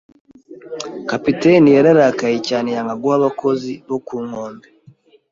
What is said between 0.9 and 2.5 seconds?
Kapiteni yararakaye